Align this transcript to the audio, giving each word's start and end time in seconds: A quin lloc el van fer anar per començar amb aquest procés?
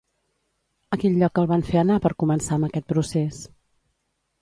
A 0.97 0.99
quin 1.03 1.19
lloc 1.23 1.43
el 1.43 1.51
van 1.53 1.65
fer 1.69 1.79
anar 1.83 1.99
per 2.07 2.13
començar 2.25 2.59
amb 2.59 2.71
aquest 2.71 2.91
procés? 2.97 3.47